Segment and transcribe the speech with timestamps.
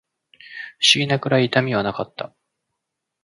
[0.79, 2.33] 不思議なくらい痛みはなかった